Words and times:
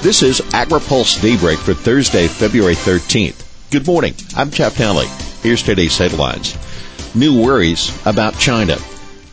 This 0.00 0.22
is 0.22 0.40
AgriPulse 0.52 1.20
Daybreak 1.20 1.58
for 1.58 1.74
Thursday, 1.74 2.28
February 2.28 2.76
13th. 2.76 3.44
Good 3.72 3.84
morning. 3.84 4.14
I'm 4.36 4.52
Jeff 4.52 4.78
Daly. 4.78 5.08
Here's 5.42 5.64
today's 5.64 5.98
headlines. 5.98 6.56
New 7.16 7.42
worries 7.42 7.90
about 8.06 8.38
China. 8.38 8.78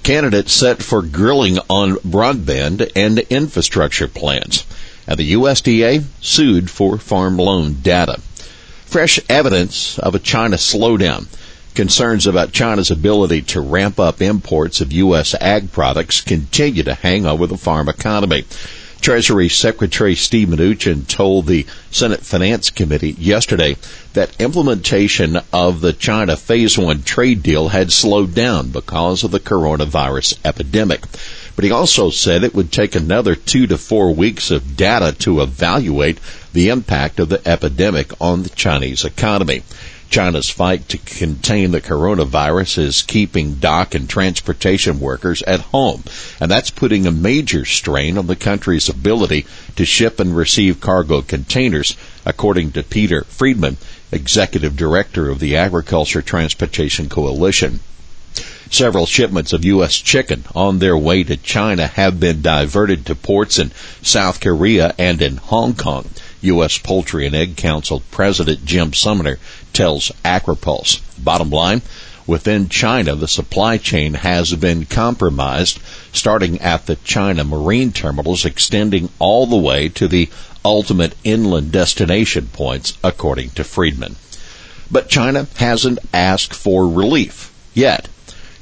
Candidates 0.01 0.53
set 0.53 0.81
for 0.81 1.03
grilling 1.03 1.59
on 1.69 1.97
broadband 1.97 2.91
and 2.95 3.19
infrastructure 3.19 4.07
plans. 4.07 4.65
And 5.05 5.19
the 5.19 5.33
USDA 5.33 6.03
sued 6.19 6.71
for 6.71 6.97
farm 6.97 7.37
loan 7.37 7.75
data. 7.83 8.19
Fresh 8.85 9.19
evidence 9.29 9.99
of 9.99 10.15
a 10.15 10.19
China 10.19 10.55
slowdown. 10.55 11.27
Concerns 11.75 12.25
about 12.25 12.53
China's 12.53 12.89
ability 12.89 13.43
to 13.43 13.61
ramp 13.61 13.99
up 13.99 14.19
imports 14.19 14.81
of 14.81 14.91
U.S. 14.91 15.35
ag 15.39 15.71
products 15.71 16.21
continue 16.21 16.81
to 16.81 16.95
hang 16.95 17.27
over 17.27 17.45
the 17.45 17.55
farm 17.55 17.87
economy. 17.87 18.45
Treasury 19.05 19.49
Secretary 19.49 20.15
Steve 20.15 20.47
Mnuchin 20.47 21.07
told 21.07 21.45
the 21.45 21.67
Senate 21.91 22.21
Finance 22.21 22.71
Committee 22.71 23.11
yesterday 23.11 23.77
that 24.13 24.41
implementation 24.41 25.37
of 25.53 25.81
the 25.81 25.93
China 25.93 26.35
Phase 26.35 26.75
1 26.75 27.03
trade 27.03 27.43
deal 27.43 27.67
had 27.67 27.91
slowed 27.91 28.33
down 28.33 28.69
because 28.69 29.23
of 29.23 29.29
the 29.29 29.39
coronavirus 29.39 30.39
epidemic. 30.43 31.01
But 31.55 31.65
he 31.65 31.69
also 31.69 32.09
said 32.09 32.43
it 32.43 32.55
would 32.55 32.71
take 32.71 32.95
another 32.95 33.35
two 33.35 33.67
to 33.67 33.77
four 33.77 34.11
weeks 34.11 34.49
of 34.49 34.75
data 34.75 35.15
to 35.19 35.41
evaluate 35.41 36.17
the 36.53 36.69
impact 36.69 37.19
of 37.19 37.29
the 37.29 37.47
epidemic 37.47 38.11
on 38.19 38.41
the 38.41 38.49
Chinese 38.49 39.05
economy. 39.05 39.61
China's 40.09 40.49
fight 40.49 40.87
to 40.89 40.97
contain 40.97 41.71
the 41.71 41.81
coronavirus 41.81 42.77
is 42.77 43.01
keeping 43.03 43.55
dock 43.55 43.95
and 43.95 44.09
transportation 44.09 44.99
workers 44.99 45.41
at 45.43 45.59
home, 45.59 46.03
and 46.39 46.49
that's 46.49 46.69
putting 46.69 47.05
a 47.05 47.11
major 47.11 47.65
strain 47.65 48.17
on 48.17 48.27
the 48.27 48.35
country's 48.35 48.89
ability 48.89 49.45
to 49.75 49.85
ship 49.85 50.19
and 50.19 50.35
receive 50.35 50.79
cargo 50.79 51.21
containers, 51.21 51.97
according 52.25 52.71
to 52.71 52.83
Peter 52.83 53.23
Friedmann, 53.23 53.77
executive 54.11 54.75
director 54.75 55.29
of 55.29 55.39
the 55.39 55.55
Agriculture 55.55 56.21
Transportation 56.21 57.09
Coalition. 57.09 57.79
Several 58.71 59.05
shipments 59.05 59.53
of 59.53 59.63
U.S. 59.63 59.95
chicken 59.95 60.43
on 60.55 60.79
their 60.79 60.97
way 60.97 61.23
to 61.23 61.37
China 61.37 61.87
have 61.87 62.19
been 62.19 62.41
diverted 62.41 63.05
to 63.05 63.15
ports 63.15 63.59
in 63.59 63.71
South 64.01 64.39
Korea 64.39 64.93
and 64.97 65.21
in 65.21 65.37
Hong 65.37 65.75
Kong. 65.75 66.09
U.S. 66.41 66.77
Poultry 66.77 67.25
and 67.25 67.35
Egg 67.35 67.57
Council 67.57 68.01
President 68.11 68.65
Jim 68.65 68.93
Sumner 68.93 69.39
tells 69.75 70.11
AgriPulse. 70.23 71.01
Bottom 71.23 71.51
line, 71.51 71.81
within 72.25 72.69
China, 72.69 73.13
the 73.13 73.27
supply 73.27 73.77
chain 73.77 74.15
has 74.15 74.53
been 74.55 74.85
compromised, 74.85 75.79
starting 76.13 76.59
at 76.61 76.87
the 76.87 76.95
China 76.95 77.43
marine 77.43 77.91
terminals, 77.91 78.45
extending 78.45 79.09
all 79.19 79.45
the 79.45 79.57
way 79.57 79.89
to 79.89 80.07
the 80.07 80.29
ultimate 80.63 81.13
inland 81.23 81.71
destination 81.71 82.47
points, 82.47 82.97
according 83.03 83.51
to 83.51 83.63
Friedmann. 83.63 84.15
But 84.89 85.09
China 85.09 85.47
hasn't 85.57 85.99
asked 86.13 86.53
for 86.53 86.87
relief 86.87 87.51
yet. 87.73 88.07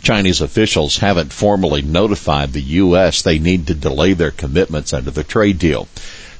Chinese 0.01 0.41
officials 0.41 0.97
haven't 0.97 1.31
formally 1.31 1.81
notified 1.81 2.51
the 2.51 2.61
U.S. 2.61 3.21
they 3.21 3.39
need 3.39 3.67
to 3.67 3.73
delay 3.73 4.13
their 4.13 4.31
commitments 4.31 4.91
under 4.91 5.11
the 5.11 5.23
trade 5.23 5.59
deal. 5.59 5.87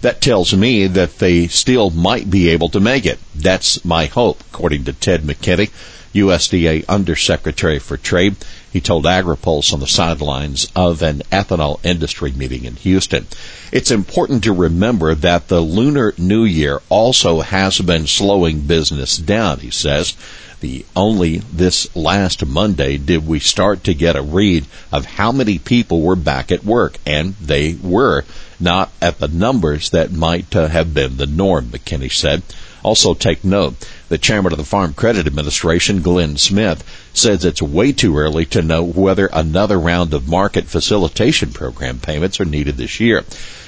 That 0.04 0.20
tells 0.20 0.54
me 0.54 0.86
that 0.88 1.20
they 1.20 1.48
still 1.48 1.90
might 1.90 2.30
be 2.30 2.50
able 2.50 2.68
to 2.70 2.82
make 2.82 3.06
it. 3.06 3.20
That's 3.34 3.86
my 3.86 4.08
hope, 4.08 4.42
according 4.52 4.84
to 4.84 4.92
Ted 4.92 5.22
McKinney, 5.22 5.72
USDA 6.14 6.84
Undersecretary 6.90 7.80
for 7.80 7.95
Trade. 7.95 8.36
He 8.70 8.82
told 8.82 9.06
AgriPulse 9.06 9.72
on 9.72 9.80
the 9.80 9.88
sidelines 9.88 10.70
of 10.76 11.02
an 11.02 11.20
ethanol 11.32 11.80
industry 11.86 12.34
meeting 12.34 12.66
in 12.66 12.76
Houston. 12.76 13.28
It's 13.72 13.92
important 13.92 14.44
to 14.44 14.52
remember 14.52 15.16
that 15.16 15.48
the 15.48 15.62
Lunar 15.62 16.14
New 16.17 16.44
Year 16.44 16.82
also 16.90 17.40
has 17.40 17.80
been 17.80 18.06
slowing 18.06 18.60
business 18.60 19.16
down, 19.16 19.60
he 19.60 19.72
says. 19.72 20.17
The 20.60 20.86
only 20.98 21.38
this 21.38 21.94
last 21.95 22.45
Monday 22.45 22.98
did 22.98 23.26
we 23.26 23.39
start 23.39 23.86
to 23.86 23.94
get 23.94 24.17
a 24.17 24.22
read 24.22 24.66
of 24.92 25.06
how 25.06 25.32
many 25.32 25.60
people 25.60 26.02
were 26.02 26.16
back 26.17 26.52
at 26.52 26.66
work, 26.66 26.98
and 27.06 27.36
they 27.36 27.76
were 27.82 28.23
not 28.64 28.90
at 29.02 29.20
the 29.20 29.28
numbers 29.28 29.90
that 29.90 30.12
might 30.12 30.56
uh, 30.56 30.68
have 30.68 30.94
been 30.94 31.18
the 31.18 31.28
norm, 31.28 31.66
McKinney 31.66 32.10
said. 32.12 32.42
Also 32.82 33.14
take 33.14 33.44
note, 33.44 33.76
the 34.08 34.18
chairman 34.18 34.54
of 34.54 34.58
the 34.58 34.64
Farm 34.64 34.94
Credit 34.94 35.28
Administration, 35.28 36.02
Glenn 36.02 36.38
Smith, 36.38 36.84
says 37.14 37.44
it's 37.44 37.62
way 37.62 37.92
too 37.92 38.18
early 38.18 38.46
to 38.46 38.62
know 38.62 38.84
whether 38.84 39.28
another 39.28 39.78
round 39.80 40.14
of 40.14 40.30
market 40.30 40.66
facilitation 40.66 41.52
program 41.52 42.00
payments 42.00 42.40
are 42.40 42.46
needed 42.46 42.78
this 42.78 43.00
year. 43.00 43.24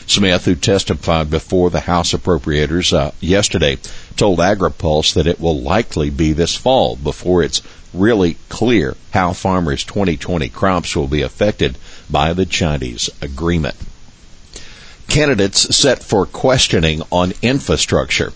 Smith, 0.08 0.46
who 0.46 0.56
testified 0.56 1.30
before 1.30 1.70
the 1.70 1.82
House 1.82 2.14
Appropriators 2.14 2.94
uh, 2.94 3.12
yesterday, 3.20 3.78
told 4.16 4.40
AgriPulse 4.40 5.14
that 5.14 5.28
it 5.28 5.40
will 5.42 5.60
likely 5.60 6.10
be 6.10 6.32
this 6.32 6.56
fall 6.56 6.96
before 6.96 7.44
it's 7.44 7.62
really 7.94 8.38
clear 8.50 8.96
how 9.12 9.34
farmers' 9.34 9.84
2020 9.84 10.48
crops 10.50 10.96
will 10.96 11.08
be 11.08 11.22
affected 11.22 11.78
by 12.10 12.34
the 12.34 12.46
Chinese 12.46 13.10
agreement 13.22 13.76
candidates 15.08 15.76
set 15.76 16.04
for 16.04 16.26
questioning 16.26 17.02
on 17.12 17.34
infrastructure. 17.42 18.34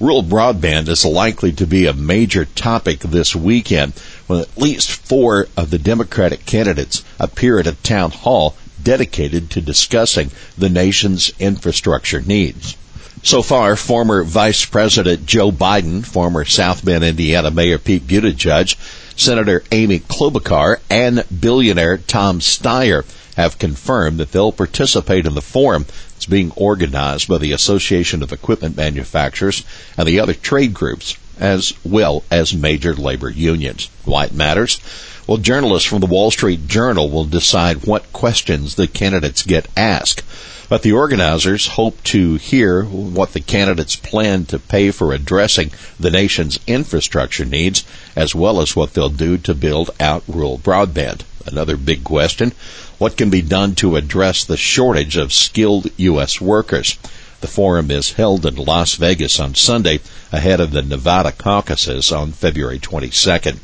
Rural 0.00 0.22
broadband 0.22 0.88
is 0.88 1.04
likely 1.04 1.50
to 1.52 1.66
be 1.66 1.86
a 1.86 1.92
major 1.92 2.44
topic 2.44 3.00
this 3.00 3.34
weekend 3.34 3.94
when 4.28 4.40
at 4.40 4.56
least 4.56 4.90
four 4.90 5.48
of 5.56 5.70
the 5.70 5.78
Democratic 5.78 6.46
candidates 6.46 7.02
appear 7.18 7.58
at 7.58 7.66
a 7.66 7.72
town 7.72 8.12
hall 8.12 8.54
dedicated 8.82 9.50
to 9.50 9.60
discussing 9.60 10.30
the 10.56 10.68
nation's 10.68 11.32
infrastructure 11.40 12.20
needs. 12.20 12.76
So 13.24 13.42
far, 13.42 13.74
former 13.74 14.22
Vice 14.22 14.64
President 14.64 15.26
Joe 15.26 15.50
Biden, 15.50 16.06
former 16.06 16.44
South 16.44 16.84
Bend, 16.84 17.02
Indiana 17.02 17.50
Mayor 17.50 17.78
Pete 17.78 18.06
Buttigieg, 18.06 18.76
Senator 19.16 19.64
Amy 19.72 19.98
Klobuchar, 19.98 20.78
and 20.88 21.24
billionaire 21.40 21.98
Tom 21.98 22.38
Steyer 22.38 23.04
have 23.34 23.58
confirmed 23.58 24.18
that 24.18 24.30
they'll 24.30 24.52
participate 24.52 25.26
in 25.26 25.34
the 25.34 25.42
forum 25.42 25.86
it's 26.18 26.26
being 26.26 26.50
organized 26.56 27.28
by 27.28 27.38
the 27.38 27.52
Association 27.52 28.24
of 28.24 28.32
Equipment 28.32 28.76
Manufacturers 28.76 29.64
and 29.96 30.08
the 30.08 30.18
other 30.18 30.34
trade 30.34 30.74
groups, 30.74 31.16
as 31.38 31.72
well 31.84 32.24
as 32.30 32.54
major 32.54 32.94
labor 32.94 33.30
unions. 33.30 33.88
Why 34.04 34.26
it 34.26 34.34
matters? 34.34 34.80
Well, 35.26 35.38
journalists 35.38 35.88
from 35.88 36.00
the 36.00 36.06
Wall 36.06 36.30
Street 36.30 36.68
Journal 36.68 37.10
will 37.10 37.26
decide 37.26 37.86
what 37.86 38.12
questions 38.12 38.74
the 38.74 38.86
candidates 38.86 39.42
get 39.42 39.68
asked. 39.76 40.22
But 40.68 40.82
the 40.82 40.92
organizers 40.92 41.66
hope 41.66 42.02
to 42.04 42.36
hear 42.36 42.82
what 42.84 43.32
the 43.32 43.40
candidates 43.40 43.96
plan 43.96 44.44
to 44.46 44.58
pay 44.58 44.90
for 44.90 45.12
addressing 45.12 45.70
the 45.98 46.10
nation's 46.10 46.58
infrastructure 46.66 47.44
needs, 47.44 47.84
as 48.16 48.34
well 48.34 48.60
as 48.60 48.76
what 48.76 48.94
they'll 48.94 49.08
do 49.08 49.38
to 49.38 49.54
build 49.54 49.90
out 49.98 50.24
rural 50.28 50.58
broadband. 50.58 51.22
Another 51.46 51.76
big 51.76 52.04
question 52.04 52.52
what 52.98 53.16
can 53.16 53.30
be 53.30 53.42
done 53.42 53.74
to 53.76 53.96
address 53.96 54.44
the 54.44 54.56
shortage 54.56 55.16
of 55.16 55.32
skilled 55.32 55.88
U.S. 55.96 56.40
workers? 56.40 56.98
The 57.40 57.46
forum 57.46 57.90
is 57.90 58.12
held 58.12 58.44
in 58.46 58.56
Las 58.56 58.94
Vegas 58.94 59.38
on 59.38 59.54
Sunday 59.54 60.00
ahead 60.32 60.58
of 60.58 60.72
the 60.72 60.82
Nevada 60.82 61.30
caucuses 61.30 62.10
on 62.10 62.32
February 62.32 62.80
22nd. 62.80 63.58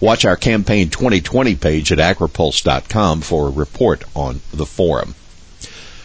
Watch 0.00 0.24
our 0.24 0.36
campaign 0.36 0.88
2020 0.88 1.54
page 1.56 1.92
at 1.92 1.98
agripulse.com 1.98 3.20
for 3.20 3.48
a 3.48 3.50
report 3.50 4.04
on 4.16 4.40
the 4.52 4.64
forum. 4.64 5.14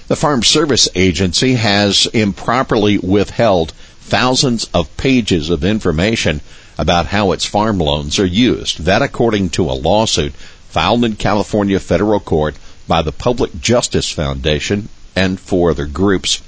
The 0.07 0.17
Farm 0.17 0.43
Service 0.43 0.89
Agency 0.95 1.53
has 1.53 2.07
improperly 2.07 2.97
withheld 2.97 3.71
thousands 4.01 4.65
of 4.73 4.95
pages 4.97 5.49
of 5.49 5.63
information 5.63 6.41
about 6.77 7.07
how 7.07 7.31
its 7.31 7.45
farm 7.45 7.77
loans 7.77 8.19
are 8.19 8.25
used. 8.25 8.83
That 8.83 9.01
according 9.01 9.51
to 9.51 9.69
a 9.69 9.79
lawsuit 9.79 10.33
filed 10.33 11.05
in 11.05 11.15
California 11.15 11.79
federal 11.79 12.19
court 12.19 12.55
by 12.87 13.01
the 13.01 13.11
Public 13.13 13.61
Justice 13.61 14.11
Foundation 14.11 14.89
and 15.15 15.39
four 15.39 15.71
other 15.71 15.85
groups. 15.85 16.41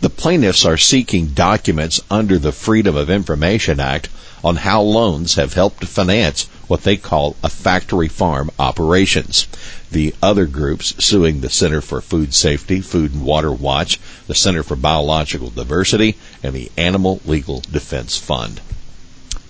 The 0.00 0.10
plaintiffs 0.10 0.64
are 0.64 0.76
seeking 0.76 1.28
documents 1.28 2.00
under 2.08 2.38
the 2.38 2.52
Freedom 2.52 2.94
of 2.96 3.10
Information 3.10 3.80
Act 3.80 4.08
on 4.44 4.56
how 4.56 4.80
loans 4.80 5.34
have 5.34 5.54
helped 5.54 5.84
finance 5.84 6.44
what 6.68 6.84
they 6.84 6.96
call 6.96 7.34
a 7.42 7.48
factory 7.48 8.06
farm 8.06 8.52
operations. 8.60 9.48
The 9.90 10.14
other 10.22 10.46
groups 10.46 10.94
suing 11.04 11.40
the 11.40 11.50
Center 11.50 11.80
for 11.80 12.00
Food 12.00 12.32
Safety, 12.32 12.80
Food 12.80 13.12
and 13.12 13.24
Water 13.24 13.50
Watch, 13.50 13.98
the 14.28 14.36
Center 14.36 14.62
for 14.62 14.76
Biological 14.76 15.50
Diversity, 15.50 16.16
and 16.44 16.54
the 16.54 16.70
Animal 16.76 17.20
Legal 17.24 17.60
Defense 17.60 18.16
Fund. 18.16 18.60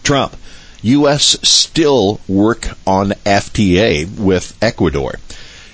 Trump. 0.03 0.35
U.S. 0.81 1.37
still 1.43 2.21
work 2.27 2.71
on 2.87 3.11
FTA 3.27 4.17
with 4.17 4.57
Ecuador. 4.63 5.17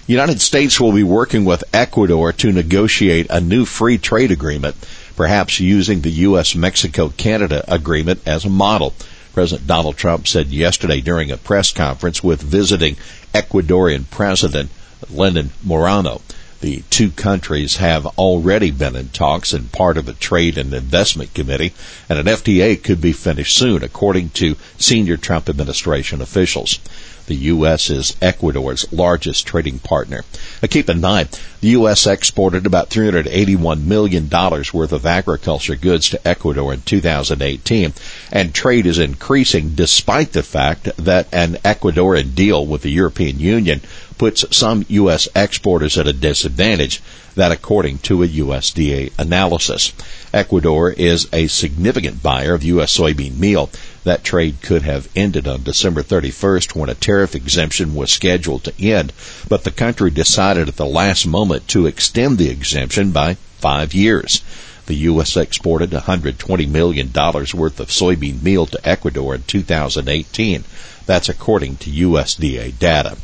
United 0.07 0.39
States 0.39 0.79
will 0.79 0.93
be 0.93 1.03
working 1.03 1.47
with 1.47 1.65
Ecuador 1.73 2.31
to 2.31 2.53
negotiate 2.53 3.27
a 3.31 3.41
new 3.41 3.65
free 3.65 3.97
trade 3.97 4.31
agreement, 4.31 4.77
perhaps 5.17 5.61
using 5.61 6.03
the 6.03 6.11
U.S. 6.11 6.55
Mexico 6.55 7.09
Canada 7.09 7.65
agreement 7.73 8.21
as 8.27 8.45
a 8.45 8.51
model. 8.51 8.93
President 9.33 9.67
Donald 9.67 9.97
Trump 9.97 10.29
said 10.29 10.49
yesterday 10.49 11.01
during 11.01 11.31
a 11.31 11.39
press 11.39 11.73
conference 11.73 12.23
with 12.23 12.43
visiting 12.43 12.97
Ecuadorian 13.33 14.05
President 14.11 14.71
Lenin 15.09 15.51
Moreno. 15.63 16.21
The 16.61 16.83
two 16.89 17.11
countries 17.11 17.77
have 17.77 18.07
already 18.19 18.71
been 18.71 18.97
in 18.97 19.09
talks 19.09 19.53
in 19.53 19.69
part 19.69 19.97
of 19.97 20.09
a 20.09 20.15
Trade 20.15 20.57
and 20.57 20.73
Investment 20.73 21.35
Committee, 21.35 21.75
and 22.09 22.19
an 22.19 22.27
FTA 22.27 22.83
could 22.83 23.01
be 23.01 23.13
finished 23.13 23.57
soon, 23.57 23.83
according 23.83 24.31
to 24.31 24.57
senior 24.79 25.17
Trump 25.17 25.49
administration 25.49 26.21
officials. 26.21 26.79
The 27.27 27.35
U.S. 27.37 27.89
is 27.89 28.17
Ecuador's 28.21 28.91
largest 28.93 29.47
trading 29.47 29.79
partner. 29.79 30.25
Now 30.63 30.69
keep 30.69 30.91
in 30.91 31.01
mind, 31.01 31.31
the 31.63 31.69
U.S. 31.69 32.07
exported 32.07 32.67
about 32.67 32.91
$381 32.91 33.83
million 33.85 34.29
worth 34.29 34.93
of 34.93 35.07
agriculture 35.07 35.75
goods 35.75 36.11
to 36.11 36.29
Ecuador 36.29 36.75
in 36.75 36.83
2018, 36.83 37.95
and 38.31 38.55
trade 38.55 38.85
is 38.85 38.99
increasing 38.99 39.71
despite 39.71 40.33
the 40.33 40.43
fact 40.43 40.85
that 40.99 41.33
an 41.33 41.55
Ecuadorian 41.65 42.35
deal 42.35 42.67
with 42.67 42.83
the 42.83 42.91
European 42.91 43.39
Union 43.39 43.81
puts 44.25 44.57
some 44.57 44.87
U.S. 44.89 45.29
exporters 45.37 45.99
at 45.99 46.07
a 46.07 46.13
disadvantage. 46.15 47.03
That 47.35 47.53
according 47.53 47.99
to 48.09 48.23
a 48.23 48.27
USDA 48.27 49.13
analysis. 49.19 49.93
Ecuador 50.33 50.89
is 50.89 51.29
a 51.31 51.47
significant 51.49 52.23
buyer 52.23 52.55
of 52.55 52.65
U.S. 52.65 52.97
soybean 52.97 53.37
meal. 53.37 53.69
That 54.05 54.25
trade 54.25 54.63
could 54.63 54.81
have 54.81 55.11
ended 55.15 55.47
on 55.47 55.63
December 55.63 56.03
31st 56.03 56.75
when 56.75 56.89
a 56.89 56.95
tariff 56.95 57.35
exemption 57.35 57.95
was 57.95 58.11
scheduled 58.11 58.65
to 58.65 58.83
end, 58.83 59.13
but 59.47 59.65
the 59.65 59.71
country 59.71 60.11
decided 60.11 60.69
at 60.69 60.77
the 60.77 60.87
last 60.87 61.27
moment 61.27 61.69
to 61.69 61.85
extend 61.85 62.39
the 62.39 62.49
exemption 62.49 63.11
by 63.11 63.35
five 63.59 63.93
years. 63.93 64.41
The 64.87 64.95
U.S. 65.13 65.37
exported 65.37 65.91
$120 65.91 66.67
million 66.67 67.09
worth 67.13 67.79
of 67.79 67.89
soybean 67.89 68.43
meal 68.43 68.65
to 68.65 68.89
Ecuador 68.89 69.35
in 69.35 69.43
2018. 69.43 70.65
That's 71.05 71.29
according 71.29 71.77
to 71.77 71.91
USDA 71.91 72.79
data. 72.79 73.19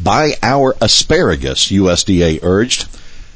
Buy 0.00 0.34
our 0.42 0.76
asparagus, 0.80 1.72
USDA 1.72 2.40
urged. 2.42 2.86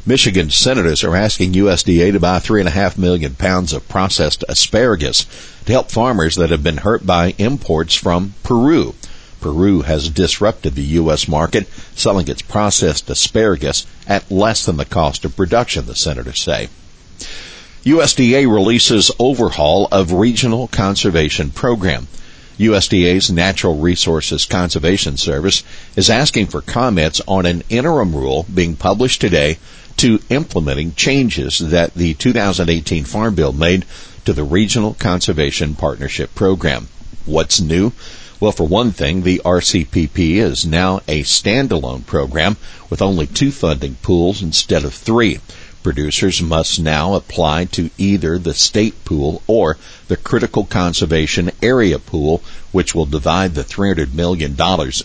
Michigan 0.06 0.50
senators 0.50 1.02
are 1.02 1.16
asking 1.16 1.52
USDA 1.52 2.12
to 2.12 2.20
buy 2.20 2.38
three 2.38 2.60
and 2.60 2.68
a 2.68 2.72
half 2.72 2.96
million 2.96 3.34
pounds 3.34 3.72
of 3.72 3.88
processed 3.88 4.44
asparagus 4.48 5.26
to 5.64 5.72
help 5.72 5.90
farmers 5.90 6.36
that 6.36 6.50
have 6.50 6.62
been 6.62 6.78
hurt 6.78 7.06
by 7.06 7.34
imports 7.38 7.94
from 7.94 8.34
Peru. 8.42 8.94
Peru 9.40 9.82
has 9.82 10.08
disrupted 10.08 10.74
the 10.74 10.82
U.S. 10.82 11.26
market, 11.26 11.68
selling 11.96 12.28
its 12.28 12.42
processed 12.42 13.10
asparagus 13.10 13.86
at 14.06 14.30
less 14.30 14.64
than 14.64 14.76
the 14.76 14.84
cost 14.84 15.24
of 15.24 15.36
production, 15.36 15.86
the 15.86 15.96
senators 15.96 16.40
say. 16.40 16.68
USDA 17.84 18.52
releases 18.52 19.10
overhaul 19.18 19.88
of 19.90 20.12
regional 20.12 20.68
conservation 20.68 21.50
program. 21.50 22.06
USDA's 22.62 23.28
Natural 23.28 23.76
Resources 23.76 24.46
Conservation 24.46 25.16
Service 25.16 25.64
is 25.96 26.08
asking 26.08 26.46
for 26.46 26.60
comments 26.60 27.20
on 27.26 27.44
an 27.44 27.64
interim 27.68 28.14
rule 28.14 28.46
being 28.54 28.76
published 28.76 29.20
today 29.20 29.58
to 29.96 30.20
implementing 30.30 30.94
changes 30.94 31.58
that 31.58 31.94
the 31.94 32.14
2018 32.14 33.04
Farm 33.04 33.34
Bill 33.34 33.52
made 33.52 33.84
to 34.24 34.32
the 34.32 34.44
Regional 34.44 34.94
Conservation 34.94 35.74
Partnership 35.74 36.34
Program. 36.36 36.86
What's 37.26 37.60
new? 37.60 37.92
Well, 38.38 38.52
for 38.52 38.66
one 38.66 38.92
thing, 38.92 39.22
the 39.22 39.40
RCPP 39.44 40.36
is 40.36 40.64
now 40.64 40.98
a 41.08 41.22
standalone 41.22 42.06
program 42.06 42.56
with 42.90 43.02
only 43.02 43.26
two 43.26 43.50
funding 43.50 43.96
pools 44.02 44.40
instead 44.40 44.84
of 44.84 44.94
three. 44.94 45.40
Producers 45.82 46.40
must 46.40 46.78
now 46.78 47.14
apply 47.14 47.64
to 47.64 47.90
either 47.98 48.38
the 48.38 48.54
state 48.54 49.04
pool 49.04 49.42
or 49.46 49.76
the 50.06 50.16
critical 50.16 50.64
conservation 50.64 51.50
area 51.60 51.98
pool, 51.98 52.42
which 52.70 52.94
will 52.94 53.06
divide 53.06 53.54
the 53.54 53.64
$300 53.64 54.14
million 54.14 54.56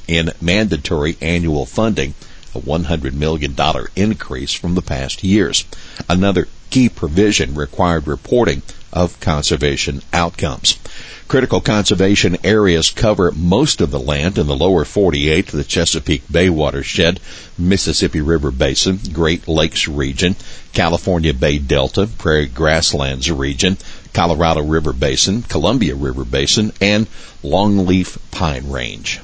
in 0.08 0.32
mandatory 0.40 1.18
annual 1.20 1.66
funding, 1.66 2.14
a 2.54 2.60
$100 2.60 3.14
million 3.14 3.56
increase 3.96 4.54
from 4.54 4.76
the 4.76 4.82
past 4.82 5.24
years. 5.24 5.66
Another 6.08 6.48
key 6.70 6.90
provision 6.90 7.56
required 7.56 8.08
reporting 8.08 8.62
of 8.94 9.20
conservation 9.20 10.02
outcomes. 10.14 10.78
Critical 11.28 11.62
conservation 11.62 12.38
areas 12.44 12.90
cover 12.90 13.32
most 13.32 13.82
of 13.82 13.92
the 13.92 14.00
land 14.00 14.38
in 14.38 14.48
the 14.48 14.56
lower 14.56 14.86
48, 14.86 15.48
the 15.48 15.64
Chesapeake 15.64 16.24
Bay 16.32 16.50
watershed, 16.50 17.20
Mississippi 17.58 18.22
River 18.22 18.52
Basin, 18.52 19.00
Great 19.12 19.48
Lakes 19.48 19.88
region, 19.88 20.36
California 20.74 21.34
Bay 21.34 21.58
Delta, 21.58 22.08
Prairie 22.08 22.48
Grasslands 22.48 23.30
region, 23.32 23.78
Colorado 24.14 24.64
River 24.64 24.94
Basin, 24.94 25.44
Columbia 25.44 25.96
River 25.96 26.24
Basin, 26.24 26.72
and 26.80 27.08
Longleaf 27.44 28.18
Pine 28.32 28.70
Range. 28.70 29.20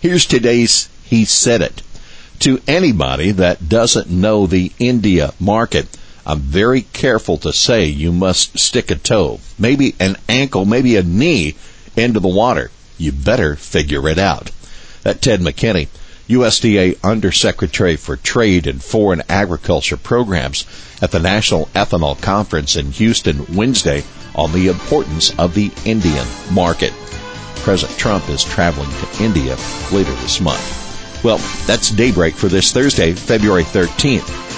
Here's 0.00 0.26
today's 0.26 0.88
He 1.04 1.24
Said 1.24 1.60
It. 1.62 1.82
To 2.40 2.60
anybody 2.68 3.32
that 3.32 3.68
doesn't 3.68 4.08
know 4.10 4.46
the 4.46 4.72
India 4.78 5.32
market, 5.40 5.88
I'm 6.28 6.40
very 6.40 6.82
careful 6.82 7.38
to 7.38 7.54
say 7.54 7.86
you 7.86 8.12
must 8.12 8.58
stick 8.58 8.90
a 8.90 8.96
toe, 8.96 9.40
maybe 9.58 9.94
an 9.98 10.16
ankle, 10.28 10.66
maybe 10.66 10.96
a 10.96 11.02
knee 11.02 11.54
into 11.96 12.20
the 12.20 12.28
water. 12.28 12.70
You 12.98 13.12
better 13.12 13.56
figure 13.56 14.06
it 14.10 14.18
out. 14.18 14.50
That 15.04 15.22
Ted 15.22 15.40
McKinney, 15.40 15.88
USDA 16.28 17.02
Undersecretary 17.02 17.96
for 17.96 18.16
Trade 18.16 18.66
and 18.66 18.84
Foreign 18.84 19.22
Agriculture 19.30 19.96
Programs 19.96 20.66
at 21.00 21.12
the 21.12 21.18
National 21.18 21.64
Ethanol 21.74 22.20
Conference 22.20 22.76
in 22.76 22.92
Houston 22.92 23.46
Wednesday 23.56 24.04
on 24.34 24.52
the 24.52 24.68
importance 24.68 25.36
of 25.38 25.54
the 25.54 25.70
Indian 25.86 26.26
market. 26.52 26.92
President 27.56 27.98
Trump 27.98 28.28
is 28.28 28.44
traveling 28.44 28.90
to 28.90 29.24
India 29.24 29.56
later 29.90 30.12
this 30.16 30.42
month. 30.42 31.24
Well, 31.24 31.38
that's 31.66 31.90
daybreak 31.90 32.34
for 32.34 32.48
this 32.48 32.70
Thursday, 32.70 33.14
February 33.14 33.64
13th. 33.64 34.57